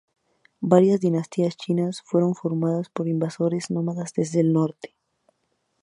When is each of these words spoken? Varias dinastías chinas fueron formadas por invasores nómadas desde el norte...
Varias 0.61 0.99
dinastías 0.99 1.57
chinas 1.57 2.01
fueron 2.03 2.33
formadas 2.33 2.89
por 2.89 3.07
invasores 3.07 3.69
nómadas 3.69 4.13
desde 4.13 4.39
el 4.39 4.51
norte... 4.51 4.95